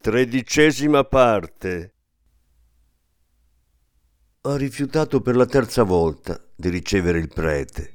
Tredicesima 0.00 1.02
parte 1.02 1.94
Ho 4.42 4.54
rifiutato 4.54 5.20
per 5.20 5.34
la 5.34 5.44
terza 5.44 5.82
volta 5.82 6.40
di 6.54 6.68
ricevere 6.68 7.18
il 7.18 7.26
prete. 7.26 7.94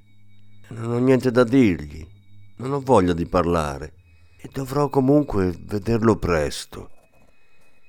Non 0.72 0.92
ho 0.92 0.98
niente 0.98 1.32
da 1.32 1.46
dirgli, 1.46 2.06
non 2.58 2.74
ho 2.74 2.82
voglia 2.82 3.14
di 3.14 3.26
parlare 3.26 3.94
e 4.38 4.50
dovrò 4.52 4.90
comunque 4.90 5.56
vederlo 5.58 6.18
presto. 6.18 6.90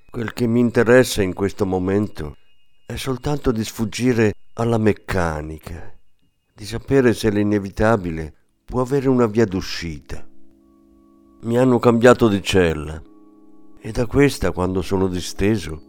Quel 0.09 0.33
che 0.33 0.47
mi 0.47 0.61
interessa 0.61 1.21
in 1.21 1.35
questo 1.35 1.67
momento 1.67 2.37
è 2.87 2.95
soltanto 2.95 3.51
di 3.51 3.65
sfuggire 3.65 4.35
alla 4.55 4.79
meccanica, 4.79 5.93
di 6.55 6.65
sapere 6.65 7.15
se 7.15 7.31
l'inevitabile 7.31 8.33
può 8.65 8.81
avere 8.81 9.09
una 9.09 9.27
via 9.27 9.45
d'uscita. 9.45 10.25
Mi 11.41 11.59
hanno 11.59 11.81
cambiato 11.81 12.29
di 12.29 12.41
cella 12.41 13.03
e 13.87 13.93
da 13.93 14.07
questa, 14.07 14.51
quando 14.51 14.81
sono 14.81 15.09
disteso, 15.09 15.83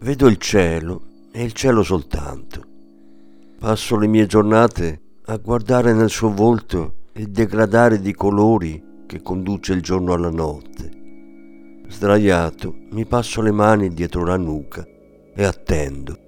vedo 0.00 0.26
il 0.26 0.36
cielo 0.36 1.00
e 1.32 1.42
il 1.42 1.54
cielo 1.54 1.82
soltanto. 1.82 2.62
Passo 3.58 3.96
le 3.96 4.06
mie 4.06 4.26
giornate 4.26 5.00
a 5.24 5.38
guardare 5.38 5.94
nel 5.94 6.10
suo 6.10 6.30
volto 6.30 7.06
il 7.14 7.30
degradare 7.30 8.02
di 8.02 8.12
colori 8.12 9.04
che 9.06 9.22
conduce 9.22 9.72
il 9.72 9.80
giorno 9.80 10.12
alla 10.12 10.28
notte. 10.28 10.90
Sdraiato, 11.88 12.74
mi 12.90 13.06
passo 13.06 13.40
le 13.40 13.50
mani 13.50 13.94
dietro 13.94 14.26
la 14.26 14.36
nuca 14.36 14.86
e 15.34 15.42
attendo. 15.42 16.18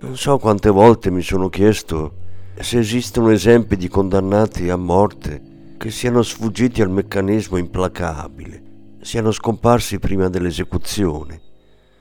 Non 0.00 0.16
so 0.16 0.38
quante 0.38 0.70
volte 0.70 1.10
mi 1.10 1.20
sono 1.20 1.50
chiesto 1.50 2.14
se 2.58 2.78
esistono 2.78 3.28
esempi 3.28 3.76
di 3.76 3.88
condannati 3.88 4.70
a 4.70 4.76
morte 4.76 5.74
che 5.76 5.90
siano 5.90 6.22
sfuggiti 6.22 6.80
al 6.80 6.88
meccanismo 6.88 7.58
implacabile 7.58 8.65
siano 9.06 9.30
scomparsi 9.30 10.00
prima 10.00 10.28
dell'esecuzione, 10.28 11.40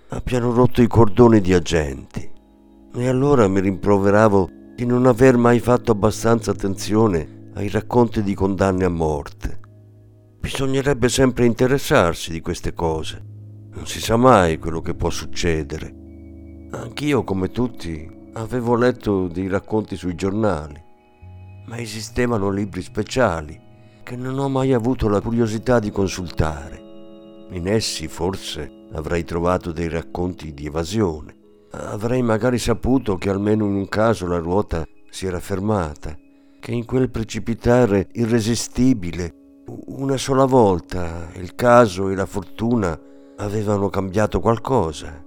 abbiano 0.10 0.52
rotto 0.52 0.82
i 0.82 0.88
cordoni 0.88 1.40
di 1.40 1.54
agenti. 1.54 2.28
E 2.96 3.08
allora 3.08 3.48
mi 3.48 3.60
rimproveravo 3.60 4.50
di 4.74 4.88
non 4.88 5.06
aver 5.06 5.38
mai 5.38 5.60
fatto 5.60 5.92
abbastanza 5.92 6.50
attenzione 6.50 7.52
ai 7.54 7.70
racconti 7.70 8.24
di 8.24 8.34
condanne 8.34 8.86
a 8.86 8.90
morte. 8.90 9.60
Bisognerebbe 10.40 11.08
sempre 11.08 11.46
interessarsi 11.46 12.32
di 12.32 12.42
queste 12.42 12.74
cose. 12.74 13.24
Non 13.70 13.86
si 13.86 14.02
sa 14.02 14.18
mai 14.18 14.58
quello 14.58 14.82
che 14.82 14.96
può 14.96 15.12
succedere. 15.12 15.94
Anch'io, 16.72 17.24
come 17.24 17.52
tutti, 17.52 18.10
avevo 18.34 18.76
letto 18.76 19.28
dei 19.28 19.48
racconti 19.48 19.96
sui 19.96 20.16
giornali, 20.16 20.84
ma 21.68 21.78
esistevano 21.78 22.50
libri 22.50 22.82
speciali 22.82 23.62
che 24.02 24.16
non 24.16 24.40
ho 24.40 24.50
mai 24.50 24.74
avuto 24.74 25.08
la 25.08 25.22
curiosità 25.22 25.78
di 25.78 25.92
consultare. 25.92 26.85
In 27.50 27.68
essi 27.68 28.08
forse 28.08 28.88
avrei 28.94 29.24
trovato 29.24 29.72
dei 29.72 29.90
racconti 29.90 30.54
di 30.54 30.66
evasione. 30.66 31.36
Avrei 31.72 32.22
magari 32.22 32.58
saputo 32.58 33.18
che 33.18 33.30
almeno 33.30 33.66
in 33.66 33.76
un 33.76 33.88
caso 33.88 34.28
la 34.28 34.38
ruota 34.38 34.86
si 35.10 35.26
era 35.26 35.40
fermata, 35.40 36.18
che 36.60 36.72
in 36.72 36.86
quel 36.86 37.10
precipitare 37.10 38.08
irresistibile 38.14 39.34
una 39.88 40.18
sola 40.18 40.46
volta 40.46 41.30
il 41.34 41.56
caso 41.56 42.10
e 42.10 42.16
la 42.16 42.26
fortuna 42.26 43.00
avevano 43.38 43.90
cambiato 43.90 44.40
qualcosa. 44.40 45.24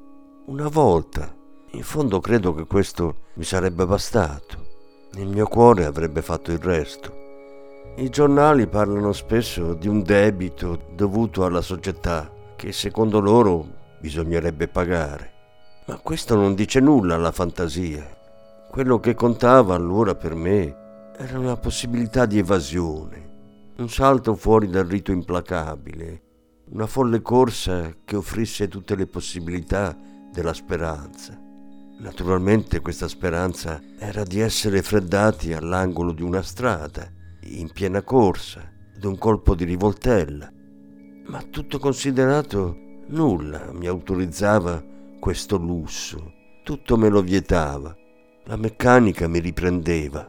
Una 0.46 0.68
volta. 0.68 1.34
In 1.72 1.82
fondo 1.82 2.20
credo 2.20 2.54
che 2.54 2.64
questo 2.64 3.16
mi 3.34 3.44
sarebbe 3.44 3.84
bastato. 3.84 4.66
Il 5.16 5.28
mio 5.28 5.46
cuore 5.46 5.84
avrebbe 5.84 6.22
fatto 6.22 6.50
il 6.50 6.58
resto. 6.58 7.17
I 7.98 8.10
giornali 8.10 8.68
parlano 8.68 9.12
spesso 9.12 9.74
di 9.74 9.88
un 9.88 10.04
debito 10.04 10.82
dovuto 10.94 11.44
alla 11.44 11.60
società 11.60 12.32
che 12.54 12.70
secondo 12.70 13.18
loro 13.18 13.66
bisognerebbe 13.98 14.68
pagare. 14.68 15.32
Ma 15.86 15.98
questo 15.98 16.36
non 16.36 16.54
dice 16.54 16.78
nulla 16.78 17.16
alla 17.16 17.32
fantasia. 17.32 18.08
Quello 18.70 19.00
che 19.00 19.16
contava 19.16 19.74
allora 19.74 20.14
per 20.14 20.36
me 20.36 21.12
era 21.16 21.40
una 21.40 21.56
possibilità 21.56 22.24
di 22.24 22.38
evasione, 22.38 23.72
un 23.78 23.88
salto 23.88 24.36
fuori 24.36 24.68
dal 24.68 24.86
rito 24.86 25.10
implacabile, 25.10 26.22
una 26.70 26.86
folle 26.86 27.20
corsa 27.20 27.92
che 28.04 28.14
offrisse 28.14 28.68
tutte 28.68 28.94
le 28.94 29.08
possibilità 29.08 29.98
della 30.32 30.54
speranza. 30.54 31.36
Naturalmente 31.98 32.78
questa 32.78 33.08
speranza 33.08 33.82
era 33.98 34.22
di 34.22 34.38
essere 34.38 34.82
freddati 34.82 35.52
all'angolo 35.52 36.12
di 36.12 36.22
una 36.22 36.42
strada 36.42 37.16
in 37.42 37.70
piena 37.72 38.02
corsa, 38.02 38.70
d'un 38.98 39.16
colpo 39.16 39.54
di 39.54 39.64
rivoltella. 39.64 40.50
Ma 41.26 41.42
tutto 41.50 41.78
considerato, 41.78 42.76
nulla 43.08 43.70
mi 43.72 43.86
autorizzava 43.86 44.82
questo 45.20 45.56
lusso, 45.56 46.32
tutto 46.64 46.96
me 46.96 47.08
lo 47.08 47.22
vietava. 47.22 47.94
La 48.44 48.56
meccanica 48.56 49.28
mi 49.28 49.38
riprendeva. 49.38 50.28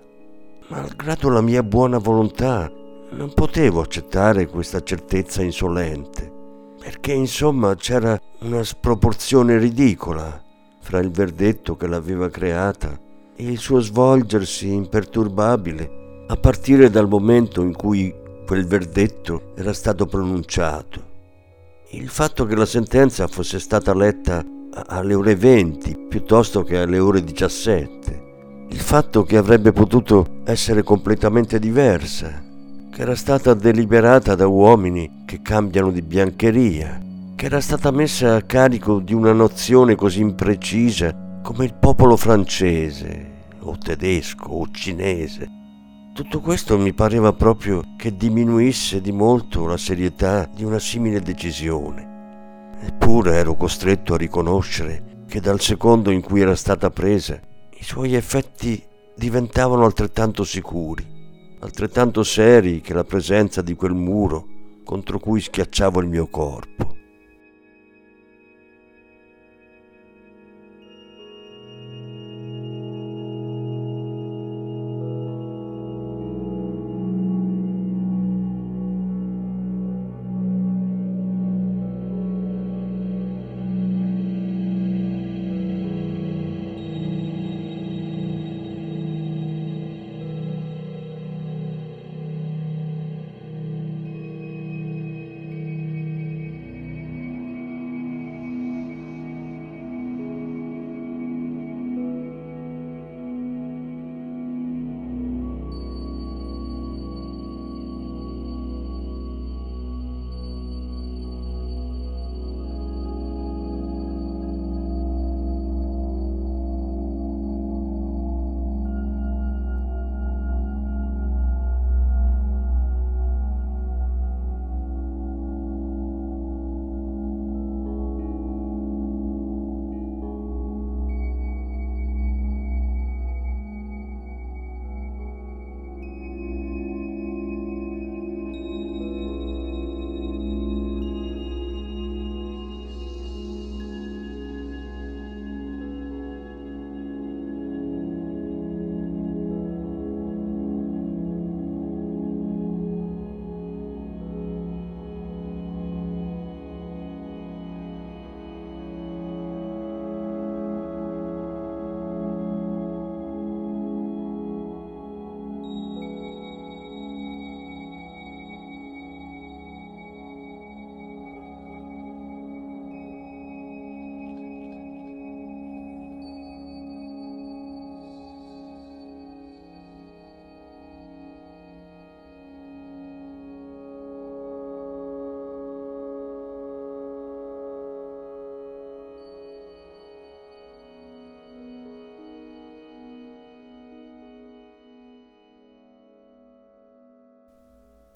Malgrado 0.68 1.30
la 1.30 1.42
mia 1.42 1.64
buona 1.64 1.98
volontà, 1.98 2.72
non 3.12 3.34
potevo 3.34 3.81
accettare 3.81 4.46
questa 4.48 4.84
certezza 4.84 5.42
insolente, 5.42 6.31
perché 6.80 7.14
insomma 7.14 7.75
c'era 7.75 8.19
una 8.42 8.64
sproporzione 8.64 9.58
ridicola 9.58 10.44
fra 10.81 11.00
il 11.00 11.09
verdetto 11.09 11.75
che 11.75 11.88
l'aveva 11.88 12.30
creata 12.30 13.00
e 13.36 13.44
il 13.50 13.58
suo 13.58 13.80
svolgersi 13.80 14.72
imperturbabile 14.72 15.99
a 16.32 16.38
partire 16.38 16.92
dal 16.92 17.08
momento 17.08 17.64
in 17.64 17.74
cui 17.74 18.14
quel 18.46 18.68
verdetto 18.68 19.54
era 19.56 19.74
stato 19.74 20.06
pronunciato. 20.06 21.08
Il 21.90 22.08
fatto 22.08 22.46
che 22.46 22.56
la 22.56 22.68
sentenza 22.68 23.26
fosse 23.26 23.58
stata 23.58 23.96
letta 23.96 24.46
alle 24.86 25.16
ore 25.16 25.36
20 25.36 26.06
piuttosto 26.08 26.62
che 26.62 26.78
alle 26.78 27.00
ore 27.00 27.24
17, 27.24 28.68
il 28.70 28.80
fatto 28.80 29.24
che 29.24 29.38
avrebbe 29.38 29.72
potuto 29.72 30.42
essere 30.44 30.84
completamente 30.84 31.58
diversa, 31.58 32.44
che 32.92 33.02
era 33.02 33.16
stata 33.16 33.56
deliberata 33.56 34.36
da 34.36 34.46
uomini 34.46 35.24
che 35.26 35.42
cambiano 35.42 35.90
di 35.90 36.04
biancheria, 36.04 37.02
che 37.36 37.46
era 37.48 37.60
stata 37.60 37.90
messa 37.90 38.36
a 38.36 38.44
carico 38.44 39.00
di 39.00 39.16
una 39.16 39.34
nozione 39.34 39.96
così 39.96 40.22
imprecisa 40.22 41.40
come 41.42 41.66
il 41.66 41.74
popolo 41.74 42.16
francese, 42.16 43.32
o 43.62 43.76
tedesco, 43.80 44.50
o 44.50 44.68
cinese, 44.72 45.58
tutto 46.14 46.42
questo 46.42 46.78
mi 46.78 46.94
pareva 46.94 47.34
proprio 47.34 47.81
che 47.97 48.16
diminuisse 48.16 49.02
di 49.02 49.12
molto 49.12 49.66
la 49.66 49.78
serietà 49.78 50.50
di 50.53 50.64
una 50.64 50.80
simile 50.80 51.22
decisione. 51.22 52.78
Eppure 52.81 53.36
ero 53.36 53.56
costretto 53.56 54.14
a 54.14 54.18
riconoscere 54.18 55.24
che 55.28 55.40
dal 55.40 55.59
secondo 55.59 56.12
in 56.12 56.22
cui 56.22 56.42
era 56.42 56.56
stata 56.56 56.89
presa 56.89 57.39
i 57.80 57.84
suoi 57.84 58.16
effetti 58.16 58.84
diventavano 59.16 59.86
altrettanto 59.86 60.44
sicuri, 60.44 61.06
altrettanto 61.60 62.24
seri 62.24 62.81
che 62.81 62.94
la 62.94 63.04
presenza 63.04 63.62
di 63.62 63.75
quel 63.75 63.94
muro 63.94 64.45
contro 64.84 65.19
cui 65.19 65.39
schiacciavo 65.39 66.01
il 66.01 66.07
mio 66.07 66.28
corpo. 66.28 66.99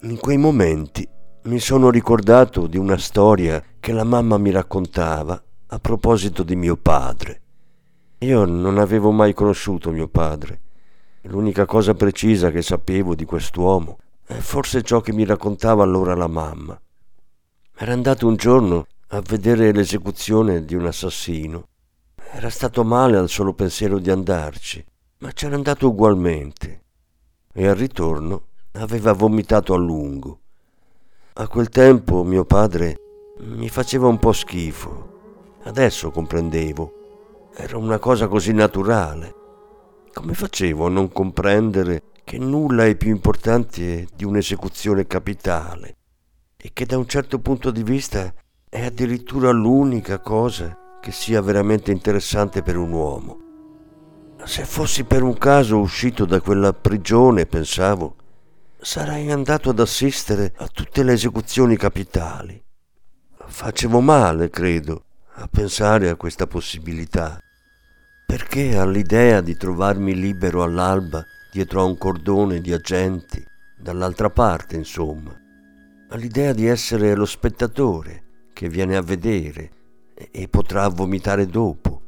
In 0.01 0.17
quei 0.19 0.37
momenti 0.37 1.07
mi 1.43 1.59
sono 1.59 1.89
ricordato 1.89 2.67
di 2.67 2.77
una 2.77 2.97
storia 2.97 3.63
che 3.79 3.93
la 3.93 4.03
mamma 4.03 4.37
mi 4.37 4.51
raccontava 4.51 5.41
a 5.67 5.79
proposito 5.79 6.43
di 6.43 6.55
mio 6.55 6.75
padre. 6.75 7.41
Io 8.19 8.43
non 8.45 8.77
avevo 8.77 9.11
mai 9.11 9.33
conosciuto 9.33 9.91
mio 9.91 10.07
padre. 10.07 10.61
L'unica 11.23 11.65
cosa 11.65 11.93
precisa 11.93 12.51
che 12.51 12.61
sapevo 12.61 13.15
di 13.15 13.23
quest'uomo 13.23 13.97
è 14.25 14.33
forse 14.35 14.81
ciò 14.81 14.99
che 14.99 15.13
mi 15.13 15.25
raccontava 15.25 15.83
allora 15.83 16.15
la 16.15 16.27
mamma. 16.27 16.79
Era 17.75 17.93
andato 17.93 18.27
un 18.27 18.35
giorno 18.35 18.87
a 19.07 19.21
vedere 19.21 19.71
l'esecuzione 19.71 20.65
di 20.65 20.75
un 20.75 20.85
assassino. 20.85 21.67
Era 22.31 22.49
stato 22.49 22.83
male 22.83 23.17
al 23.17 23.29
solo 23.29 23.53
pensiero 23.53 23.99
di 23.99 24.09
andarci, 24.09 24.83
ma 25.19 25.31
c'era 25.31 25.55
andato 25.55 25.87
ugualmente. 25.87 26.81
E 27.53 27.67
al 27.67 27.75
ritorno 27.75 28.47
aveva 28.73 29.13
vomitato 29.13 29.73
a 29.73 29.77
lungo. 29.77 30.39
A 31.33 31.47
quel 31.47 31.69
tempo 31.69 32.23
mio 32.23 32.45
padre 32.45 32.95
mi 33.39 33.69
faceva 33.69 34.07
un 34.07 34.19
po' 34.19 34.33
schifo. 34.33 35.11
Adesso 35.63 36.11
comprendevo. 36.11 37.01
Era 37.55 37.77
una 37.77 37.99
cosa 37.99 38.27
così 38.27 38.51
naturale. 38.51 39.35
Come 40.11 40.33
facevo 40.33 40.87
a 40.87 40.89
non 40.89 41.11
comprendere 41.11 42.03
che 42.23 42.37
nulla 42.37 42.85
è 42.85 42.95
più 42.95 43.09
importante 43.09 44.07
di 44.15 44.23
un'esecuzione 44.23 45.05
capitale 45.05 45.97
e 46.57 46.71
che 46.73 46.85
da 46.85 46.97
un 46.97 47.07
certo 47.07 47.39
punto 47.39 47.71
di 47.71 47.83
vista 47.83 48.33
è 48.69 48.85
addirittura 48.85 49.51
l'unica 49.51 50.19
cosa 50.19 50.97
che 51.01 51.11
sia 51.11 51.41
veramente 51.41 51.91
interessante 51.91 52.61
per 52.61 52.77
un 52.77 52.91
uomo. 52.91 53.37
Se 54.45 54.65
fossi 54.65 55.03
per 55.03 55.21
un 55.21 55.37
caso 55.37 55.79
uscito 55.79 56.25
da 56.25 56.41
quella 56.41 56.73
prigione, 56.73 57.45
pensavo, 57.45 58.15
sarei 58.83 59.31
andato 59.31 59.69
ad 59.69 59.79
assistere 59.79 60.53
a 60.57 60.67
tutte 60.67 61.03
le 61.03 61.13
esecuzioni 61.13 61.77
capitali. 61.77 62.61
Facevo 63.45 64.01
male, 64.01 64.49
credo, 64.49 65.05
a 65.35 65.47
pensare 65.47 66.09
a 66.09 66.15
questa 66.15 66.47
possibilità, 66.47 67.39
perché 68.25 68.77
all'idea 68.77 69.39
di 69.39 69.55
trovarmi 69.55 70.13
libero 70.13 70.63
all'alba 70.63 71.23
dietro 71.51 71.81
a 71.81 71.85
un 71.85 71.97
cordone 71.97 72.59
di 72.59 72.73
agenti, 72.73 73.43
dall'altra 73.79 74.29
parte, 74.29 74.75
insomma, 74.75 75.33
all'idea 76.09 76.51
di 76.51 76.67
essere 76.67 77.15
lo 77.15 77.25
spettatore 77.25 78.49
che 78.53 78.67
viene 78.67 78.97
a 78.97 79.01
vedere 79.01 79.71
e 80.29 80.47
potrà 80.49 80.89
vomitare 80.89 81.47
dopo, 81.47 82.01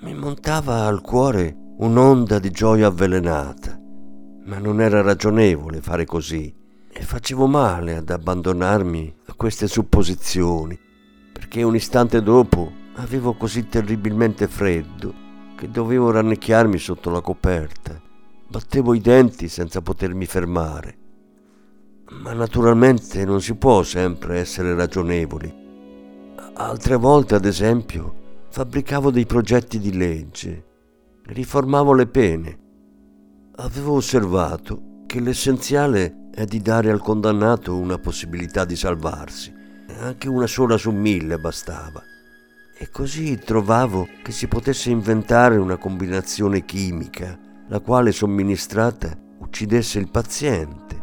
mi 0.00 0.14
montava 0.14 0.86
al 0.86 1.02
cuore 1.02 1.54
un'onda 1.78 2.38
di 2.38 2.50
gioia 2.50 2.86
avvelenata 2.86 3.77
ma 4.48 4.58
non 4.58 4.80
era 4.80 5.02
ragionevole 5.02 5.82
fare 5.82 6.06
così 6.06 6.52
e 6.90 7.02
facevo 7.02 7.46
male 7.46 7.96
ad 7.96 8.08
abbandonarmi 8.08 9.16
a 9.26 9.34
queste 9.34 9.68
supposizioni, 9.68 10.78
perché 11.30 11.62
un 11.62 11.74
istante 11.74 12.22
dopo 12.22 12.72
avevo 12.94 13.34
così 13.34 13.68
terribilmente 13.68 14.48
freddo 14.48 15.26
che 15.54 15.70
dovevo 15.70 16.10
rannicchiarmi 16.10 16.78
sotto 16.78 17.10
la 17.10 17.20
coperta. 17.20 18.00
Battevo 18.48 18.94
i 18.94 19.00
denti 19.00 19.48
senza 19.48 19.82
potermi 19.82 20.24
fermare. 20.24 20.96
Ma 22.22 22.32
naturalmente 22.32 23.26
non 23.26 23.42
si 23.42 23.54
può 23.54 23.82
sempre 23.82 24.38
essere 24.38 24.74
ragionevoli. 24.74 25.66
Altre 26.54 26.96
volte, 26.96 27.34
ad 27.34 27.44
esempio, 27.44 28.46
fabbricavo 28.48 29.10
dei 29.10 29.26
progetti 29.26 29.78
di 29.78 29.94
legge, 29.94 30.64
riformavo 31.24 31.92
le 31.92 32.06
pene 32.06 32.58
Avevo 33.60 33.94
osservato 33.94 35.02
che 35.06 35.18
l'essenziale 35.18 36.28
è 36.32 36.44
di 36.44 36.62
dare 36.62 36.92
al 36.92 37.00
condannato 37.00 37.76
una 37.76 37.98
possibilità 37.98 38.64
di 38.64 38.76
salvarsi. 38.76 39.52
Anche 39.98 40.28
una 40.28 40.46
sola 40.46 40.76
su 40.76 40.92
mille 40.92 41.40
bastava. 41.40 42.00
E 42.78 42.88
così 42.90 43.36
trovavo 43.38 44.06
che 44.22 44.30
si 44.30 44.46
potesse 44.46 44.90
inventare 44.90 45.56
una 45.56 45.76
combinazione 45.76 46.64
chimica, 46.64 47.36
la 47.66 47.80
quale 47.80 48.12
somministrata 48.12 49.18
uccidesse 49.40 49.98
il 49.98 50.08
paziente. 50.08 51.02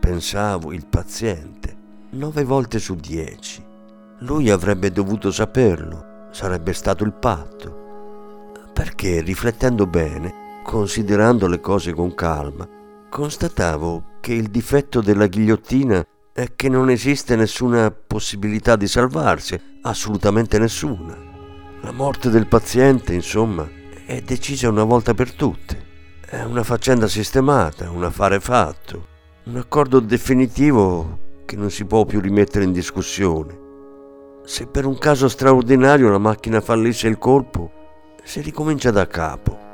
Pensavo 0.00 0.72
il 0.72 0.86
paziente, 0.88 1.76
nove 2.10 2.42
volte 2.42 2.80
su 2.80 2.96
dieci. 2.96 3.64
Lui 4.22 4.50
avrebbe 4.50 4.90
dovuto 4.90 5.30
saperlo, 5.30 6.26
sarebbe 6.32 6.72
stato 6.72 7.04
il 7.04 7.12
patto. 7.12 8.70
Perché, 8.72 9.20
riflettendo 9.20 9.86
bene, 9.86 10.41
Considerando 10.62 11.48
le 11.48 11.60
cose 11.60 11.92
con 11.92 12.14
calma, 12.14 12.66
constatavo 13.10 14.04
che 14.20 14.32
il 14.32 14.48
difetto 14.48 15.00
della 15.00 15.26
ghigliottina 15.26 16.06
è 16.32 16.52
che 16.56 16.68
non 16.68 16.88
esiste 16.88 17.36
nessuna 17.36 17.90
possibilità 17.90 18.76
di 18.76 18.86
salvarsi, 18.86 19.60
assolutamente 19.82 20.58
nessuna. 20.58 21.18
La 21.82 21.90
morte 21.90 22.30
del 22.30 22.46
paziente, 22.46 23.12
insomma, 23.12 23.68
è 24.06 24.20
decisa 24.22 24.68
una 24.68 24.84
volta 24.84 25.14
per 25.14 25.32
tutte. 25.34 25.90
È 26.24 26.42
una 26.42 26.62
faccenda 26.62 27.08
sistemata, 27.08 27.90
un 27.90 28.04
affare 28.04 28.40
fatto, 28.40 29.08
un 29.44 29.56
accordo 29.56 29.98
definitivo 29.98 31.18
che 31.44 31.56
non 31.56 31.70
si 31.70 31.84
può 31.84 32.06
più 32.06 32.20
rimettere 32.20 32.64
in 32.64 32.72
discussione. 32.72 33.58
Se 34.44 34.66
per 34.68 34.86
un 34.86 34.96
caso 34.96 35.28
straordinario 35.28 36.08
la 36.08 36.18
macchina 36.18 36.60
fallisse 36.60 37.08
il 37.08 37.18
colpo, 37.18 37.70
si 38.22 38.40
ricomincia 38.40 38.90
da 38.90 39.06
capo. 39.06 39.70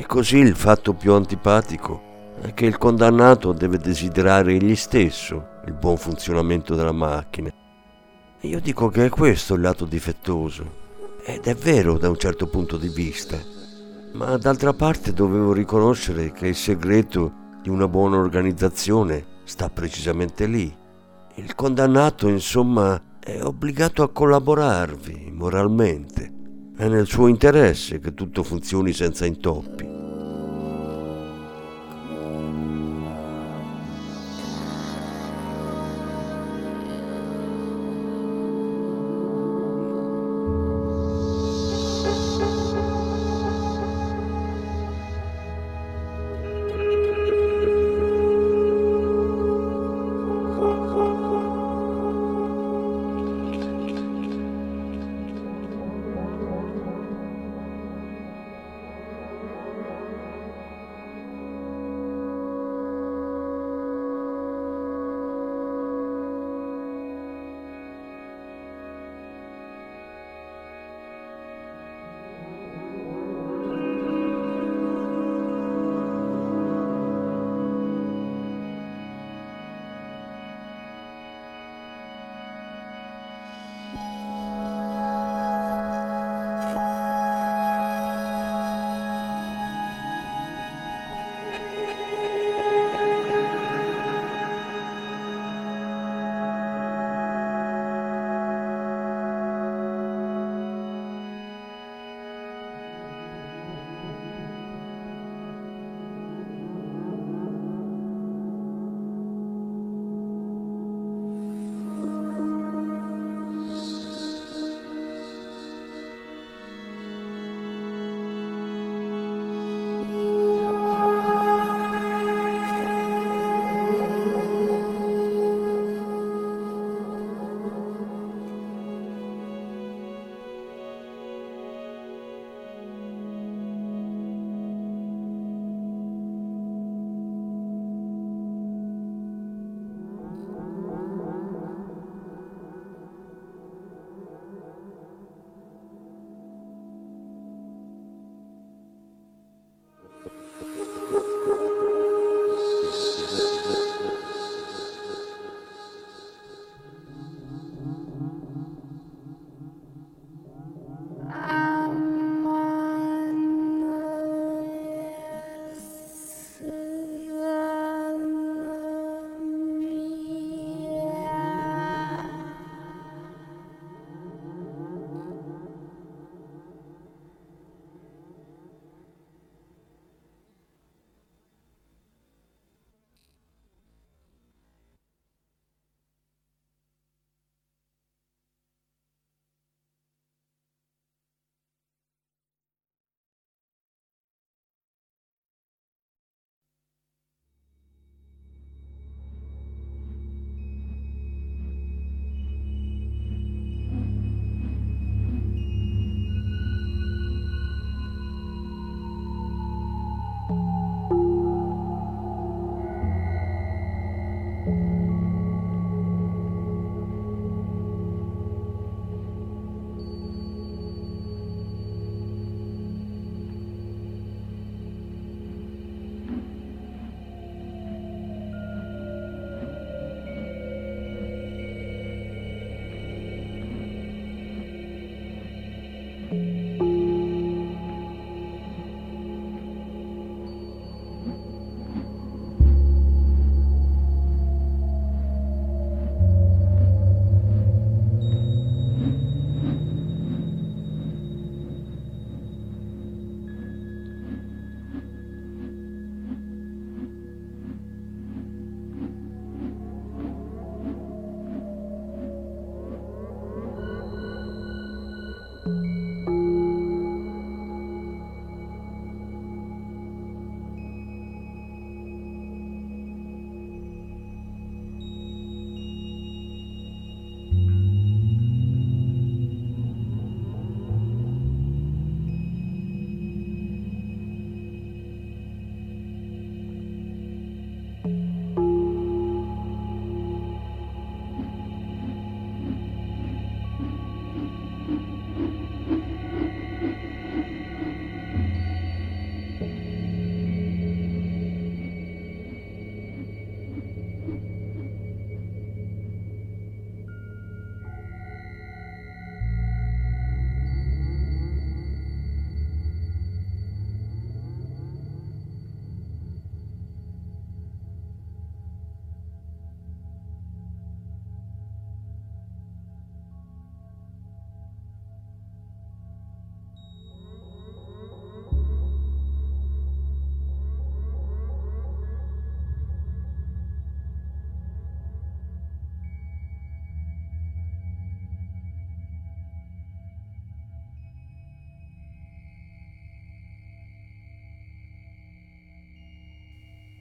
E 0.00 0.06
così 0.06 0.38
il 0.38 0.56
fatto 0.56 0.94
più 0.94 1.12
antipatico 1.12 2.32
è 2.40 2.54
che 2.54 2.64
il 2.64 2.78
condannato 2.78 3.52
deve 3.52 3.76
desiderare 3.76 4.54
egli 4.54 4.74
stesso 4.74 5.60
il 5.66 5.74
buon 5.74 5.98
funzionamento 5.98 6.74
della 6.74 6.90
macchina. 6.90 7.52
E 8.40 8.48
io 8.48 8.60
dico 8.60 8.88
che 8.88 9.04
è 9.04 9.08
questo 9.10 9.52
il 9.52 9.60
lato 9.60 9.84
difettoso. 9.84 10.64
Ed 11.22 11.44
è 11.44 11.54
vero 11.54 11.98
da 11.98 12.08
un 12.08 12.16
certo 12.16 12.46
punto 12.46 12.78
di 12.78 12.88
vista. 12.88 13.36
Ma 14.14 14.38
d'altra 14.38 14.72
parte 14.72 15.12
dovevo 15.12 15.52
riconoscere 15.52 16.32
che 16.32 16.46
il 16.46 16.56
segreto 16.56 17.32
di 17.60 17.68
una 17.68 17.86
buona 17.86 18.16
organizzazione 18.16 19.22
sta 19.44 19.68
precisamente 19.68 20.46
lì. 20.46 20.74
Il 21.34 21.54
condannato, 21.54 22.26
insomma, 22.26 22.98
è 23.18 23.38
obbligato 23.42 24.02
a 24.02 24.08
collaborarvi 24.08 25.30
moralmente. 25.30 26.38
È 26.80 26.88
nel 26.88 27.06
suo 27.06 27.26
interesse 27.26 28.00
che 28.00 28.14
tutto 28.14 28.42
funzioni 28.42 28.94
senza 28.94 29.26
intoppi. 29.26 29.99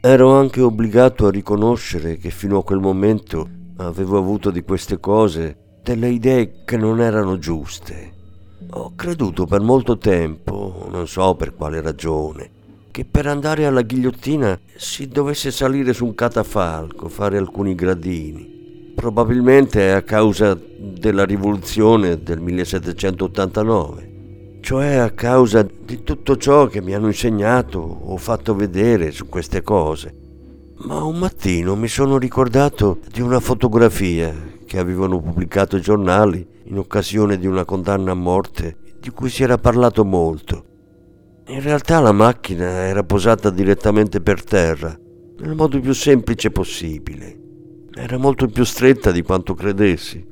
Ero 0.01 0.33
anche 0.33 0.61
obbligato 0.61 1.27
a 1.27 1.31
riconoscere 1.31 2.15
che 2.15 2.29
fino 2.29 2.59
a 2.59 2.63
quel 2.63 2.79
momento 2.79 3.49
avevo 3.77 4.17
avuto 4.17 4.49
di 4.49 4.61
queste 4.61 4.97
cose 4.97 5.57
delle 5.83 6.07
idee 6.07 6.63
che 6.63 6.77
non 6.77 7.01
erano 7.01 7.37
giuste. 7.37 8.13
Ho 8.71 8.93
creduto 8.95 9.45
per 9.45 9.59
molto 9.59 9.97
tempo, 9.97 10.87
non 10.89 11.05
so 11.05 11.35
per 11.35 11.53
quale 11.53 11.81
ragione, 11.81 12.49
che 12.91 13.03
per 13.03 13.27
andare 13.27 13.65
alla 13.65 13.81
ghigliottina 13.81 14.57
si 14.73 15.09
dovesse 15.09 15.51
salire 15.51 15.91
su 15.91 16.05
un 16.05 16.15
catafalco, 16.15 17.09
fare 17.09 17.37
alcuni 17.37 17.75
gradini. 17.75 18.93
Probabilmente 18.95 19.91
a 19.91 20.01
causa 20.01 20.57
della 20.77 21.25
rivoluzione 21.25 22.23
del 22.23 22.39
1789, 22.39 24.08
cioè 24.61 24.95
a 24.95 25.11
causa 25.11 25.63
di 25.63 26.03
tutto 26.03 26.37
ciò 26.37 26.67
che 26.67 26.81
mi 26.81 26.93
hanno 26.93 27.07
insegnato 27.07 27.79
o 27.79 28.17
fatto 28.17 28.55
vedere 28.55 29.11
su 29.11 29.27
queste 29.27 29.61
cose. 29.61 30.13
Ma 30.81 31.03
un 31.03 31.17
mattino 31.17 31.75
mi 31.75 31.87
sono 31.87 32.17
ricordato 32.17 32.99
di 33.11 33.21
una 33.21 33.39
fotografia 33.39 34.33
che 34.65 34.79
avevano 34.79 35.19
pubblicato 35.19 35.75
i 35.75 35.81
giornali 35.81 36.45
in 36.65 36.77
occasione 36.77 37.37
di 37.37 37.47
una 37.47 37.65
condanna 37.65 38.11
a 38.11 38.15
morte 38.15 38.77
di 38.99 39.09
cui 39.09 39.29
si 39.29 39.43
era 39.43 39.57
parlato 39.57 40.05
molto. 40.05 40.65
In 41.47 41.61
realtà 41.61 41.99
la 41.99 42.11
macchina 42.11 42.65
era 42.65 43.03
posata 43.03 43.49
direttamente 43.49 44.21
per 44.21 44.43
terra, 44.43 44.97
nel 45.39 45.55
modo 45.55 45.79
più 45.79 45.93
semplice 45.93 46.51
possibile. 46.51 47.37
Era 47.93 48.17
molto 48.17 48.47
più 48.47 48.63
stretta 48.63 49.11
di 49.11 49.23
quanto 49.23 49.55
credessi. 49.55 50.23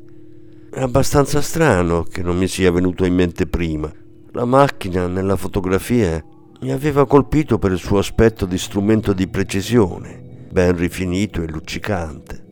È 0.70 0.80
abbastanza 0.80 1.42
strano 1.42 2.04
che 2.04 2.22
non 2.22 2.38
mi 2.38 2.48
sia 2.48 2.72
venuto 2.72 3.04
in 3.04 3.16
mente 3.16 3.48
prima. 3.48 3.92
La 4.38 4.46
macchina 4.46 5.08
nella 5.08 5.36
fotografia 5.36 6.24
mi 6.62 6.72
aveva 6.72 7.08
colpito 7.08 7.58
per 7.58 7.72
il 7.72 7.80
suo 7.80 7.98
aspetto 7.98 8.46
di 8.46 8.60
strumento 8.60 9.12
di 9.12 9.28
precisione 9.28 10.46
ben 10.52 10.78
rifinito 10.78 11.42
e 11.42 11.48
luccicante. 11.48 12.46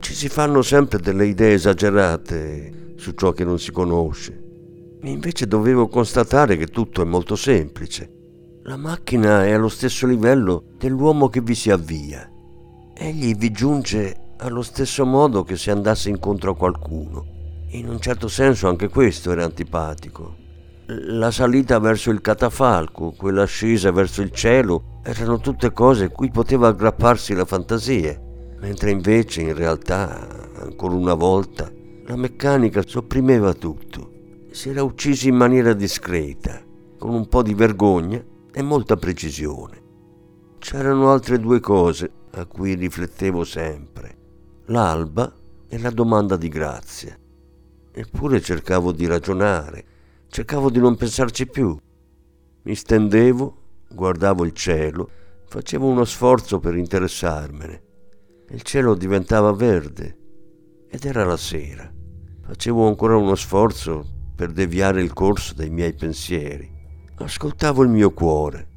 Ci 0.00 0.14
si 0.14 0.28
fanno 0.28 0.62
sempre 0.62 0.98
delle 0.98 1.26
idee 1.26 1.52
esagerate 1.52 2.94
su 2.96 3.12
ciò 3.12 3.30
che 3.30 3.44
non 3.44 3.60
si 3.60 3.70
conosce. 3.70 4.36
Invece 5.02 5.46
dovevo 5.46 5.86
constatare 5.86 6.56
che 6.56 6.66
tutto 6.66 7.02
è 7.02 7.04
molto 7.04 7.36
semplice. 7.36 8.10
La 8.64 8.76
macchina 8.76 9.44
è 9.44 9.52
allo 9.52 9.68
stesso 9.68 10.08
livello 10.08 10.64
dell'uomo 10.76 11.28
che 11.28 11.40
vi 11.40 11.54
si 11.54 11.70
avvia. 11.70 12.28
Egli 12.92 13.36
vi 13.36 13.52
giunge 13.52 14.34
allo 14.38 14.62
stesso 14.62 15.06
modo 15.06 15.44
che 15.44 15.56
se 15.56 15.70
andasse 15.70 16.08
incontro 16.08 16.50
a 16.50 16.56
qualcuno. 16.56 17.24
In 17.68 17.88
un 17.88 18.00
certo 18.00 18.26
senso 18.26 18.66
anche 18.66 18.88
questo 18.88 19.30
era 19.30 19.44
antipatico. 19.44 20.37
La 20.90 21.30
salita 21.30 21.78
verso 21.80 22.10
il 22.10 22.22
catafalco, 22.22 23.10
quella 23.10 23.42
ascesa 23.42 23.92
verso 23.92 24.22
il 24.22 24.30
cielo, 24.30 25.00
erano 25.02 25.38
tutte 25.38 25.70
cose 25.70 26.08
cui 26.08 26.30
poteva 26.30 26.68
aggrapparsi 26.68 27.34
la 27.34 27.44
fantasia, 27.44 28.18
mentre 28.60 28.90
invece 28.90 29.42
in 29.42 29.54
realtà, 29.54 30.48
ancora 30.62 30.94
una 30.94 31.12
volta, 31.12 31.70
la 32.06 32.16
meccanica 32.16 32.80
sopprimeva 32.86 33.52
tutto. 33.52 34.12
Si 34.50 34.70
era 34.70 34.82
uccisi 34.82 35.28
in 35.28 35.34
maniera 35.34 35.74
discreta, 35.74 36.58
con 36.96 37.12
un 37.12 37.28
po' 37.28 37.42
di 37.42 37.52
vergogna 37.52 38.24
e 38.50 38.62
molta 38.62 38.96
precisione. 38.96 39.82
C'erano 40.58 41.12
altre 41.12 41.38
due 41.38 41.60
cose 41.60 42.10
a 42.30 42.46
cui 42.46 42.72
riflettevo 42.72 43.44
sempre, 43.44 44.16
l'alba 44.68 45.30
e 45.68 45.78
la 45.78 45.90
domanda 45.90 46.38
di 46.38 46.48
grazia. 46.48 47.14
Eppure 47.92 48.40
cercavo 48.40 48.90
di 48.92 49.04
ragionare, 49.04 49.96
Cercavo 50.30 50.70
di 50.70 50.78
non 50.78 50.94
pensarci 50.94 51.46
più. 51.46 51.76
Mi 52.62 52.74
stendevo, 52.74 53.86
guardavo 53.90 54.44
il 54.44 54.52
cielo, 54.52 55.10
facevo 55.46 55.86
uno 55.86 56.04
sforzo 56.04 56.60
per 56.60 56.76
interessarmene. 56.76 57.82
Il 58.50 58.62
cielo 58.62 58.94
diventava 58.94 59.52
verde 59.52 60.16
ed 60.88 61.04
era 61.04 61.24
la 61.24 61.36
sera. 61.36 61.90
Facevo 62.42 62.86
ancora 62.86 63.16
uno 63.16 63.34
sforzo 63.34 64.06
per 64.36 64.52
deviare 64.52 65.02
il 65.02 65.12
corso 65.12 65.54
dei 65.54 65.70
miei 65.70 65.94
pensieri. 65.94 66.70
Ascoltavo 67.16 67.82
il 67.82 67.88
mio 67.88 68.12
cuore. 68.12 68.68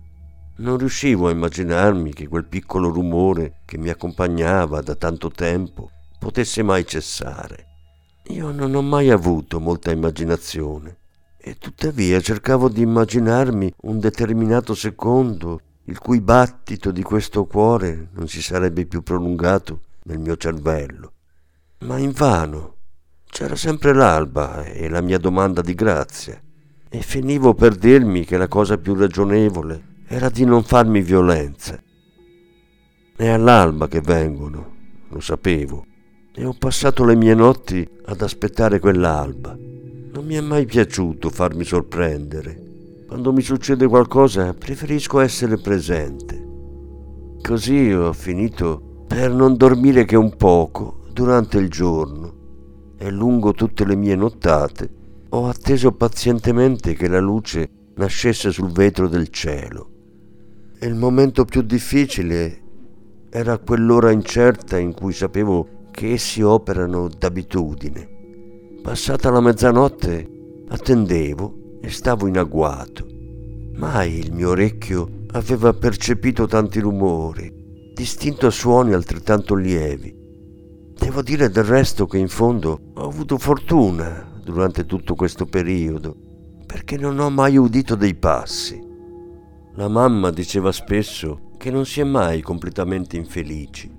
Non 0.58 0.78
riuscivo 0.78 1.28
a 1.28 1.32
immaginarmi 1.32 2.14
che 2.14 2.28
quel 2.28 2.46
piccolo 2.46 2.90
rumore 2.90 3.62
che 3.66 3.78
mi 3.78 3.90
accompagnava 3.90 4.82
da 4.82 4.96
tanto 4.96 5.30
tempo 5.30 5.90
potesse 6.18 6.64
mai 6.64 6.88
cessare. 6.88 7.66
Io 8.28 8.52
non 8.52 8.74
ho 8.74 8.82
mai 8.82 9.10
avuto 9.10 9.60
molta 9.60 9.92
immaginazione 9.92 11.00
e 11.44 11.56
tuttavia 11.58 12.20
cercavo 12.20 12.70
di 12.70 12.82
immaginarmi 12.82 13.74
un 13.82 14.00
determinato 14.00 14.76
secondo 14.76 15.60
il 15.86 15.98
cui 15.98 16.22
battito 16.22 16.92
di 16.92 17.02
questo 17.02 17.46
cuore 17.46 18.10
non 18.14 18.28
si 18.28 18.44
sarebbe 18.44 18.86
più 18.86 19.02
prolungato 19.02 19.82
nel 20.04 20.20
mio 20.20 20.38
cervello. 20.38 21.14
Ma 21.80 21.98
invano. 21.98 22.76
C'era 23.26 23.56
sempre 23.56 23.94
l'alba 23.94 24.66
e 24.66 24.88
la 24.88 25.02
mia 25.02 25.18
domanda 25.18 25.62
di 25.62 25.74
grazia. 25.74 26.40
E 26.88 27.02
finivo 27.02 27.56
per 27.56 27.76
dirmi 27.76 28.24
che 28.24 28.38
la 28.38 28.48
cosa 28.48 28.78
più 28.78 28.94
ragionevole 28.94 30.04
era 30.06 30.30
di 30.30 30.46
non 30.46 30.62
farmi 30.64 31.02
violenza. 31.02 31.82
È 33.16 33.28
all'alba 33.28 33.88
che 33.88 34.02
vengono, 34.02 34.76
lo 35.08 35.20
sapevo, 35.20 35.86
e 36.34 36.46
ho 36.46 36.54
passato 36.54 37.04
le 37.04 37.16
mie 37.16 37.34
notti 37.34 37.88
ad 38.06 38.22
aspettare 38.22 38.80
quell'alba. 38.80 39.71
Non 40.22 40.30
mi 40.30 40.38
è 40.38 40.42
mai 40.42 40.68
piaciuto 40.68 41.32
farmi 41.32 41.64
sorprendere. 41.64 43.06
Quando 43.08 43.34
mi 43.34 43.42
succede 43.42 43.88
qualcosa 43.88 44.54
preferisco 44.54 45.20
essere 45.20 45.58
presente. 45.58 46.48
Così 47.42 47.92
ho 47.92 48.14
finito 48.14 49.04
per 49.08 49.34
non 49.34 49.58
dormire 49.58 50.06
che 50.06 50.16
un 50.16 50.38
poco 50.38 51.06
durante 51.12 51.58
il 51.58 51.70
giorno 51.70 52.94
e 53.00 53.10
lungo 53.10 53.54
tutte 53.54 53.84
le 53.84 53.96
mie 53.96 54.16
nottate 54.16 54.90
ho 55.30 55.48
atteso 55.48 55.92
pazientemente 55.92 56.94
che 56.94 57.08
la 57.08 57.20
luce 57.20 57.68
nascesse 57.96 58.52
sul 58.52 58.72
vetro 58.72 59.08
del 59.08 59.30
cielo. 59.30 59.90
E 60.78 60.86
il 60.86 60.94
momento 60.94 61.46
più 61.46 61.64
difficile 61.64 62.62
era 63.32 63.58
quell'ora 63.58 64.12
incerta 64.12 64.78
in 64.78 64.94
cui 64.94 65.14
sapevo 65.14 65.88
che 65.90 66.12
essi 66.12 66.44
operano 66.44 67.08
d'abitudine 67.08 68.20
Passata 68.82 69.30
la 69.30 69.42
mezzanotte 69.42 70.28
attendevo 70.70 71.78
e 71.82 71.92
stavo 71.92 72.26
in 72.26 72.40
agguato. 72.40 73.06
Mai 73.76 74.18
il 74.18 74.34
mio 74.34 74.50
orecchio 74.50 75.26
aveva 75.34 75.72
percepito 75.72 76.48
tanti 76.48 76.80
rumori, 76.80 77.92
distinto 77.94 78.50
suoni 78.50 78.94
altrettanto 78.94 79.54
lievi. 79.54 80.12
Devo 80.98 81.22
dire 81.22 81.52
del 81.52 81.64
resto 81.64 82.08
che 82.08 82.18
in 82.18 82.28
fondo 82.28 82.92
ho 82.96 83.08
avuto 83.08 83.38
fortuna 83.38 84.40
durante 84.44 84.88
tutto 84.88 85.14
questo 85.14 85.46
periodo, 85.46 86.16
perché 86.66 86.98
non 86.98 87.20
ho 87.20 87.30
mai 87.30 87.58
udito 87.58 87.94
dei 87.94 88.16
passi. 88.16 88.82
La 89.76 89.90
mamma 89.90 90.32
diceva 90.32 90.72
spesso 90.72 91.52
che 91.58 91.70
non 91.70 91.86
si 91.86 92.00
è 92.00 92.04
mai 92.04 92.42
completamente 92.42 93.16
infelici. 93.16 93.96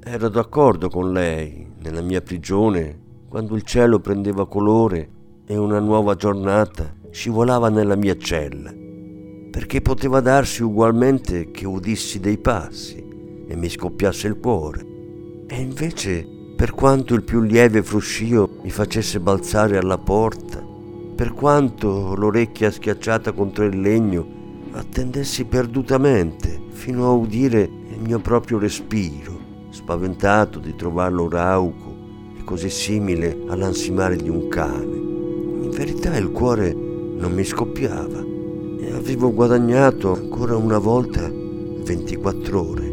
Ero 0.00 0.28
d'accordo 0.28 0.88
con 0.88 1.12
lei 1.12 1.66
nella 1.80 2.00
mia 2.00 2.20
prigione 2.20 3.08
quando 3.30 3.54
il 3.54 3.62
cielo 3.62 4.00
prendeva 4.00 4.48
colore 4.48 5.08
e 5.46 5.56
una 5.56 5.78
nuova 5.78 6.16
giornata 6.16 6.92
scivolava 7.10 7.68
nella 7.68 7.94
mia 7.94 8.16
cella, 8.18 8.74
perché 9.52 9.80
poteva 9.80 10.18
darsi 10.18 10.64
ugualmente 10.64 11.52
che 11.52 11.64
udissi 11.64 12.18
dei 12.18 12.38
passi 12.38 12.96
e 13.46 13.54
mi 13.54 13.68
scoppiasse 13.68 14.26
il 14.26 14.40
cuore. 14.40 14.84
E 15.46 15.60
invece, 15.60 16.26
per 16.56 16.72
quanto 16.72 17.14
il 17.14 17.22
più 17.22 17.40
lieve 17.40 17.84
fruscio 17.84 18.58
mi 18.64 18.70
facesse 18.70 19.20
balzare 19.20 19.78
alla 19.78 19.98
porta, 19.98 20.60
per 21.14 21.32
quanto 21.32 22.16
l'orecchia 22.16 22.72
schiacciata 22.72 23.30
contro 23.30 23.64
il 23.64 23.80
legno 23.80 24.26
attendessi 24.72 25.44
perdutamente 25.44 26.60
fino 26.70 27.06
a 27.06 27.12
udire 27.12 27.60
il 27.62 28.00
mio 28.00 28.18
proprio 28.18 28.58
respiro, 28.58 29.38
spaventato 29.68 30.58
di 30.58 30.74
trovarlo 30.74 31.28
rauco 31.28 31.89
così 32.50 32.68
simile 32.68 33.44
all'ansimare 33.46 34.16
di 34.16 34.28
un 34.28 34.48
cane. 34.48 34.96
In 34.96 35.70
verità 35.70 36.16
il 36.16 36.32
cuore 36.32 36.72
non 36.72 37.30
mi 37.32 37.44
scoppiava 37.44 38.24
e 38.80 38.90
avevo 38.92 39.32
guadagnato 39.32 40.14
ancora 40.14 40.56
una 40.56 40.78
volta 40.78 41.30
24 41.30 42.68
ore. 42.68 42.89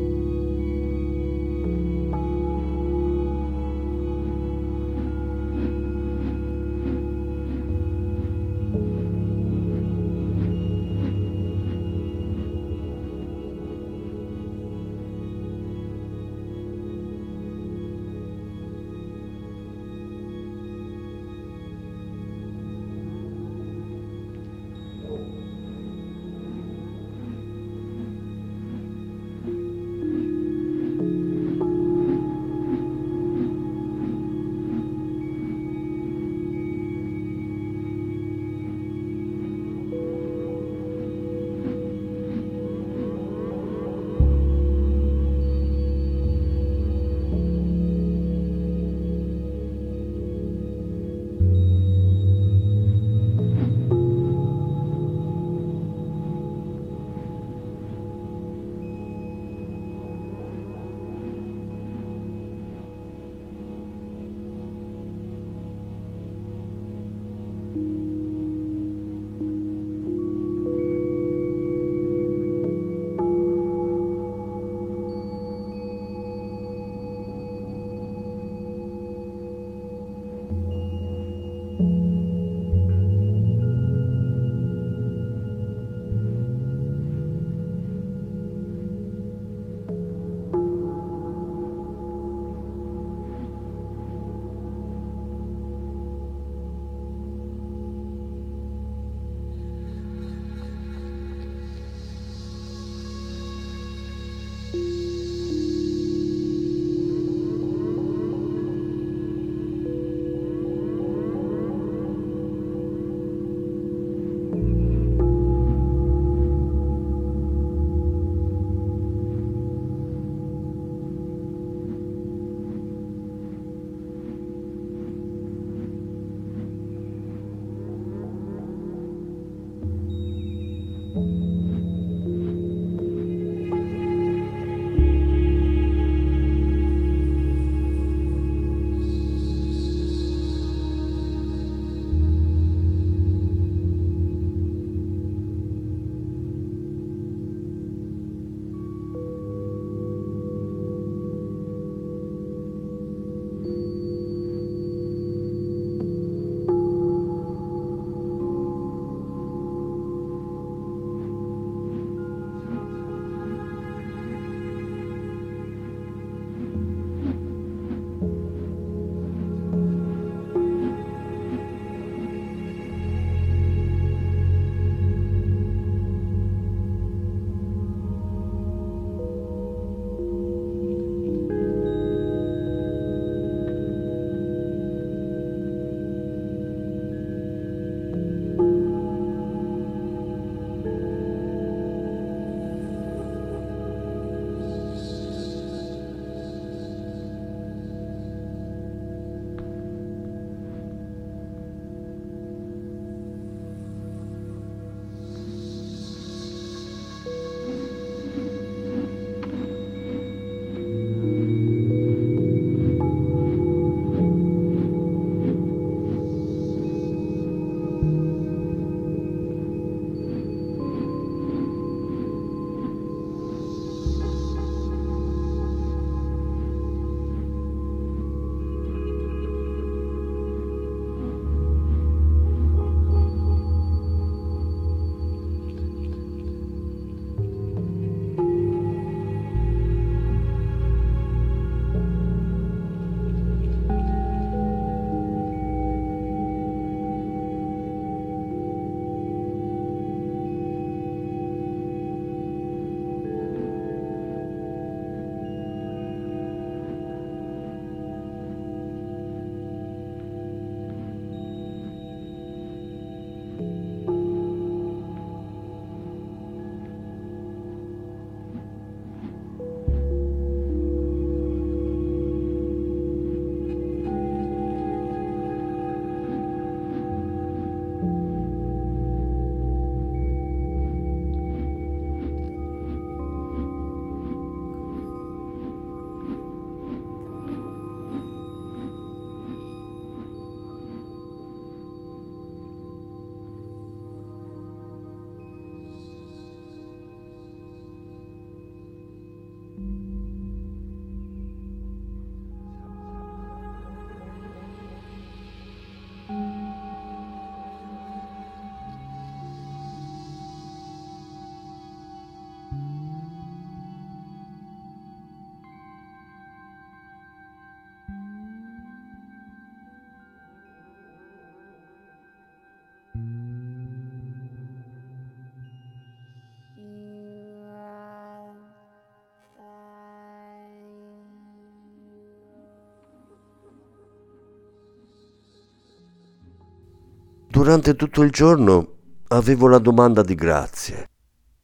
Durante 337.58 337.96
tutto 337.96 338.22
il 338.22 338.30
giorno 338.30 338.98
avevo 339.30 339.67
la 339.67 339.80
domanda 339.80 340.22
di 340.22 340.36
grazia. 340.36 341.04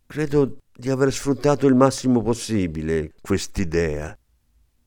Credo 0.08 0.58
di 0.76 0.90
aver 0.90 1.14
sfruttato 1.14 1.68
il 1.68 1.76
massimo 1.76 2.24
possibile 2.24 3.12
quest'idea. 3.22 4.18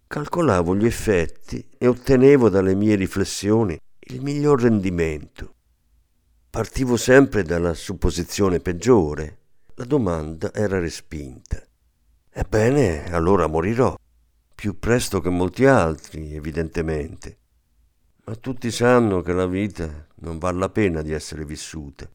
Calcolavo 0.08 0.74
gli 0.74 0.84
effetti 0.84 1.64
e 1.78 1.86
ottenevo 1.86 2.48
dalle 2.48 2.74
mie 2.74 2.96
riflessioni 2.96 3.78
il 4.08 4.20
miglior 4.20 4.62
rendimento. 4.62 5.54
Partivo 6.50 6.96
sempre 6.96 7.44
dalla 7.44 7.74
supposizione 7.74 8.58
peggiore. 8.58 9.38
La 9.76 9.84
domanda 9.84 10.52
era 10.52 10.80
respinta. 10.80 11.62
Ebbene, 12.32 13.12
allora 13.12 13.46
morirò, 13.46 13.94
più 14.56 14.76
presto 14.80 15.20
che 15.20 15.30
molti 15.30 15.66
altri, 15.66 16.34
evidentemente. 16.34 17.38
Ma 18.28 18.34
tutti 18.34 18.72
sanno 18.72 19.22
che 19.22 19.32
la 19.32 19.46
vita 19.46 20.04
non 20.16 20.38
vale 20.38 20.58
la 20.58 20.68
pena 20.68 21.00
di 21.00 21.12
essere 21.12 21.44
vissuta. 21.44 22.10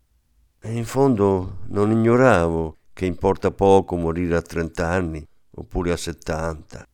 E 0.59 0.75
in 0.75 0.83
fondo 0.83 1.59
non 1.67 1.89
ignoravo 1.89 2.75
che 2.91 3.05
importa 3.05 3.51
poco 3.51 3.95
morire 3.95 4.35
a 4.35 4.41
30 4.41 4.87
anni 4.89 5.25
oppure 5.51 5.93
a 5.93 5.95
70, 5.95 6.85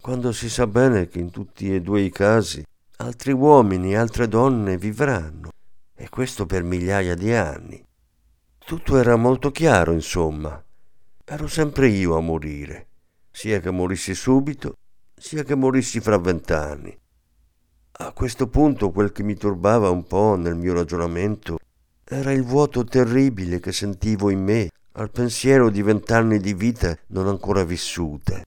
quando 0.00 0.32
si 0.32 0.50
sa 0.50 0.66
bene 0.66 1.06
che 1.06 1.20
in 1.20 1.30
tutti 1.30 1.72
e 1.72 1.80
due 1.80 2.00
i 2.00 2.10
casi 2.10 2.60
altri 2.96 3.30
uomini 3.30 3.92
e 3.92 3.96
altre 3.96 4.26
donne 4.26 4.76
vivranno, 4.76 5.50
e 5.94 6.08
questo 6.08 6.44
per 6.44 6.64
migliaia 6.64 7.14
di 7.14 7.32
anni. 7.32 7.80
Tutto 8.58 8.98
era 8.98 9.14
molto 9.14 9.52
chiaro, 9.52 9.92
insomma. 9.92 10.60
Ero 11.24 11.46
sempre 11.46 11.86
io 11.86 12.16
a 12.16 12.20
morire, 12.20 12.88
sia 13.30 13.60
che 13.60 13.70
morissi 13.70 14.16
subito, 14.16 14.74
sia 15.14 15.44
che 15.44 15.54
morissi 15.54 16.00
fra 16.00 16.18
vent'anni. 16.18 16.98
A 18.00 18.12
questo 18.12 18.46
punto 18.46 18.92
quel 18.92 19.10
che 19.10 19.24
mi 19.24 19.34
turbava 19.34 19.90
un 19.90 20.06
po' 20.06 20.36
nel 20.36 20.54
mio 20.54 20.72
ragionamento 20.72 21.58
era 22.04 22.30
il 22.30 22.44
vuoto 22.44 22.84
terribile 22.84 23.58
che 23.58 23.72
sentivo 23.72 24.30
in 24.30 24.40
me 24.40 24.70
al 24.92 25.10
pensiero 25.10 25.68
di 25.68 25.82
vent'anni 25.82 26.38
di 26.38 26.54
vita 26.54 26.96
non 27.08 27.26
ancora 27.26 27.64
vissuta. 27.64 28.40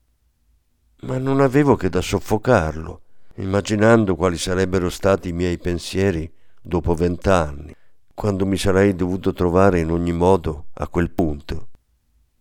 Ma 1.02 1.18
non 1.18 1.42
avevo 1.42 1.76
che 1.76 1.90
da 1.90 2.00
soffocarlo 2.00 3.00
immaginando 3.36 4.16
quali 4.16 4.38
sarebbero 4.38 4.88
stati 4.88 5.28
i 5.28 5.32
miei 5.32 5.58
pensieri 5.58 6.30
dopo 6.62 6.94
vent'anni, 6.94 7.74
quando 8.14 8.46
mi 8.46 8.56
sarei 8.56 8.94
dovuto 8.94 9.34
trovare 9.34 9.80
in 9.80 9.90
ogni 9.90 10.12
modo 10.12 10.68
a 10.74 10.88
quel 10.88 11.10
punto. 11.10 11.68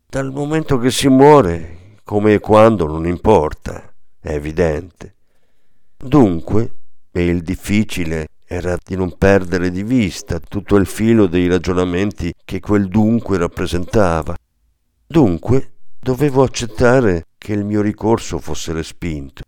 Dal 0.08 0.32
momento 0.32 0.78
che 0.78 0.92
si 0.92 1.10
muore, 1.10 1.98
come 2.06 2.36
e 2.36 2.40
quando 2.40 2.88
non 2.88 3.06
importa, 3.06 3.94
è 4.18 4.32
evidente. 4.32 5.16
Dunque, 5.98 6.76
e 7.12 7.26
il 7.26 7.42
difficile 7.42 8.28
era 8.46 8.78
di 8.84 8.96
non 8.96 9.18
perdere 9.18 9.70
di 9.70 9.84
vista 9.84 10.40
tutto 10.40 10.76
il 10.76 10.86
filo 10.86 11.28
dei 11.28 11.48
ragionamenti 11.48 12.34
che 12.44 12.60
quel 12.60 12.88
dunque 12.88 13.38
rappresentava. 13.38 14.36
Dunque, 15.06 15.74
dovevo 16.00 16.44
accettare 16.44 17.26
che 17.38 17.54
il 17.54 17.66
mio 17.66 17.82
ricorso 17.82 18.40
fosse 18.40 18.74
respinto 18.74 19.44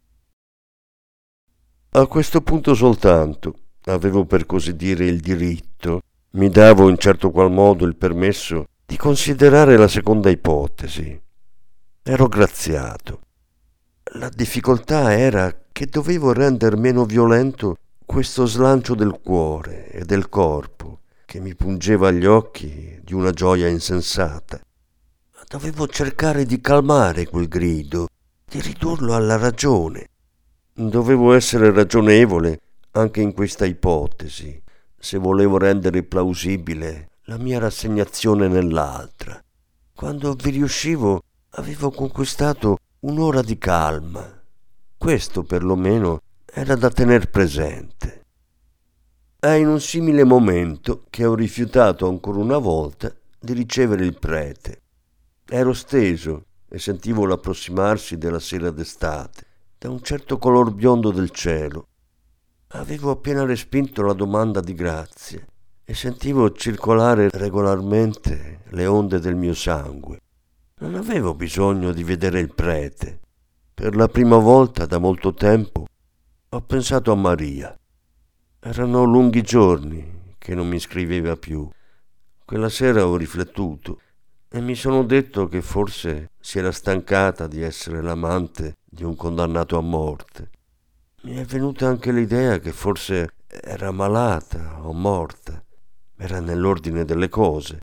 a 1.95 2.07
questo 2.07 2.41
punto 2.41 2.73
soltanto 2.73 3.53
avevo 3.83 4.25
per 4.25 4.47
così 4.47 4.75
dire 4.75 5.05
il 5.05 5.19
diritto, 5.19 6.01
mi 6.31 6.49
davo 6.49 6.89
in 6.89 6.97
certo 6.97 7.29
qual 7.29 7.51
modo 7.51 7.85
il 7.85 7.95
permesso 7.95 8.65
di 8.83 8.97
considerare 8.97 9.77
la 9.77 9.87
seconda 9.87 10.31
ipotesi. 10.31 11.21
Ero 12.01 12.27
graziato. 12.27 13.19
La 14.13 14.29
difficoltà 14.29 15.17
era 15.17 15.55
che 15.71 15.87
dovevo 15.87 16.33
render 16.33 16.77
meno 16.77 17.05
violento 17.05 17.77
questo 18.05 18.45
slancio 18.45 18.95
del 18.95 19.19
cuore 19.21 19.89
e 19.89 20.05
del 20.05 20.29
corpo 20.29 20.99
che 21.25 21.39
mi 21.39 21.55
pungeva 21.55 22.09
agli 22.09 22.25
occhi 22.25 22.99
di 23.03 23.13
una 23.13 23.31
gioia 23.31 23.67
insensata. 23.67 24.61
Dovevo 25.47 25.87
cercare 25.87 26.45
di 26.45 26.61
calmare 26.61 27.27
quel 27.27 27.47
grido, 27.47 28.07
di 28.45 28.61
ridurlo 28.61 29.15
alla 29.15 29.37
ragione, 29.37 30.07
Dovevo 30.75 31.33
essere 31.33 31.71
ragionevole 31.71 32.59
anche 32.93 33.21
in 33.21 33.31
questa 33.33 33.63
ipotesi, 33.63 34.59
se 34.97 35.17
volevo 35.19 35.59
rendere 35.59 36.01
plausibile 36.01 37.09
la 37.25 37.37
mia 37.37 37.59
rassegnazione 37.59 38.47
nell'altra. 38.47 39.39
Quando 39.93 40.33
vi 40.33 40.49
riuscivo 40.49 41.21
avevo 41.51 41.91
conquistato 41.91 42.79
un'ora 43.05 43.41
di 43.41 43.57
calma. 43.57 44.41
Questo 44.97 45.43
perlomeno 45.43 46.21
era 46.45 46.75
da 46.75 46.89
tener 46.89 47.29
presente. 47.29 48.21
È 49.37 49.49
in 49.49 49.67
un 49.67 49.81
simile 49.81 50.23
momento 50.23 51.03
che 51.09 51.25
ho 51.25 51.35
rifiutato 51.35 52.07
ancora 52.07 52.39
una 52.39 52.59
volta 52.59 53.13
di 53.37 53.51
ricevere 53.51 54.05
il 54.05 54.17
prete. 54.17 54.83
Ero 55.45 55.73
steso 55.73 56.45
e 56.69 56.79
sentivo 56.79 57.25
l'approssimarsi 57.25 58.17
della 58.17 58.39
sera 58.39 58.71
d'estate 58.71 59.47
da 59.77 59.89
un 59.89 60.01
certo 60.01 60.37
color 60.37 60.73
biondo 60.73 61.11
del 61.11 61.31
cielo. 61.31 61.87
Avevo 62.67 63.11
appena 63.11 63.43
respinto 63.43 64.01
la 64.01 64.13
domanda 64.13 64.61
di 64.61 64.73
grazie 64.73 65.47
e 65.83 65.93
sentivo 65.93 66.53
circolare 66.53 67.29
regolarmente 67.29 68.61
le 68.69 68.85
onde 68.85 69.19
del 69.19 69.35
mio 69.35 69.53
sangue. 69.53 70.19
Non 70.83 70.95
avevo 70.95 71.33
bisogno 71.33 71.93
di 71.93 72.03
vedere 72.03 72.41
il 72.41 72.53
prete. 72.53 73.21
Per 73.73 73.95
la 73.95 74.09
prima 74.09 74.35
volta 74.35 74.85
da 74.85 74.97
molto 74.97 75.33
tempo 75.33 75.87
ho 76.49 76.61
pensato 76.61 77.13
a 77.13 77.15
Maria. 77.15 77.73
Erano 78.59 79.05
lunghi 79.05 79.43
giorni 79.43 80.35
che 80.37 80.53
non 80.53 80.67
mi 80.67 80.79
scriveva 80.79 81.37
più. 81.37 81.69
Quella 82.43 82.67
sera 82.67 83.07
ho 83.07 83.15
riflettuto 83.15 84.01
e 84.49 84.59
mi 84.59 84.75
sono 84.75 85.05
detto 85.05 85.47
che 85.47 85.61
forse 85.61 86.31
si 86.37 86.59
era 86.59 86.73
stancata 86.73 87.47
di 87.47 87.61
essere 87.61 88.01
l'amante 88.01 88.75
di 88.83 89.05
un 89.05 89.15
condannato 89.15 89.77
a 89.77 89.81
morte. 89.81 90.49
Mi 91.21 91.37
è 91.37 91.45
venuta 91.45 91.87
anche 91.87 92.11
l'idea 92.11 92.59
che 92.59 92.73
forse 92.73 93.35
era 93.47 93.91
malata 93.91 94.85
o 94.85 94.91
morta, 94.91 95.63
era 96.17 96.41
nell'ordine 96.41 97.05
delle 97.05 97.29
cose. 97.29 97.79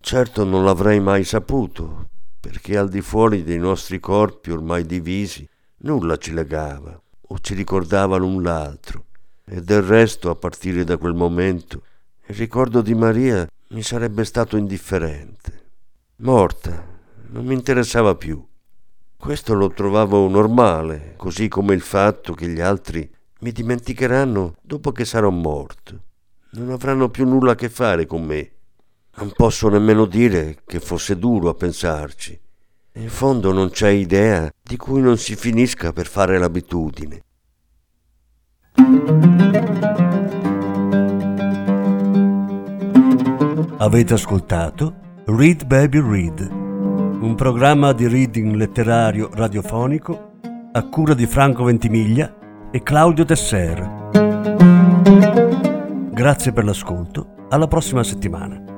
Certo 0.00 0.42
non 0.42 0.64
l'avrei 0.64 0.98
mai 0.98 1.22
saputo, 1.22 2.10
perché 2.44 2.76
al 2.76 2.90
di 2.90 3.00
fuori 3.00 3.42
dei 3.42 3.56
nostri 3.56 3.98
corpi 3.98 4.50
ormai 4.50 4.84
divisi 4.84 5.48
nulla 5.78 6.18
ci 6.18 6.34
legava 6.34 7.00
o 7.28 7.38
ci 7.38 7.54
ricordava 7.54 8.18
l'un 8.18 8.42
l'altro, 8.42 9.06
e 9.46 9.62
del 9.62 9.80
resto 9.80 10.28
a 10.28 10.34
partire 10.34 10.84
da 10.84 10.98
quel 10.98 11.14
momento 11.14 11.82
il 12.26 12.34
ricordo 12.36 12.82
di 12.82 12.94
Maria 12.94 13.48
mi 13.68 13.82
sarebbe 13.82 14.24
stato 14.24 14.58
indifferente. 14.58 15.62
Morta, 16.16 16.86
non 17.28 17.46
mi 17.46 17.54
interessava 17.54 18.14
più. 18.14 18.46
Questo 19.16 19.54
lo 19.54 19.70
trovavo 19.70 20.28
normale, 20.28 21.14
così 21.16 21.48
come 21.48 21.72
il 21.72 21.80
fatto 21.80 22.34
che 22.34 22.46
gli 22.46 22.60
altri 22.60 23.10
mi 23.40 23.52
dimenticheranno 23.52 24.56
dopo 24.60 24.92
che 24.92 25.06
sarò 25.06 25.30
morto. 25.30 25.98
Non 26.50 26.70
avranno 26.70 27.08
più 27.08 27.26
nulla 27.26 27.52
a 27.52 27.56
che 27.56 27.70
fare 27.70 28.04
con 28.04 28.22
me. 28.22 28.50
Non 29.16 29.32
posso 29.34 29.68
nemmeno 29.68 30.04
dire 30.06 30.58
che 30.66 30.80
fosse 30.80 31.18
duro 31.18 31.48
a 31.48 31.54
pensarci. 31.54 32.38
In 32.94 33.08
fondo 33.08 33.52
non 33.52 33.70
c'è 33.70 33.88
idea 33.88 34.50
di 34.62 34.76
cui 34.76 35.00
non 35.00 35.18
si 35.18 35.36
finisca 35.36 35.92
per 35.92 36.06
fare 36.06 36.38
l'abitudine. 36.38 37.22
Avete 43.78 44.14
ascoltato 44.14 44.94
Read 45.26 45.64
Baby 45.64 46.00
Read 46.00 46.62
un 47.24 47.36
programma 47.36 47.92
di 47.94 48.06
reading 48.06 48.54
letterario 48.54 49.30
radiofonico 49.32 50.32
a 50.72 50.88
cura 50.88 51.14
di 51.14 51.26
Franco 51.26 51.64
Ventimiglia 51.64 52.68
e 52.70 52.82
Claudio 52.82 53.24
Tesser. 53.24 54.10
Grazie 56.12 56.52
per 56.52 56.64
l'ascolto, 56.64 57.46
alla 57.48 57.66
prossima 57.66 58.02
settimana. 58.02 58.73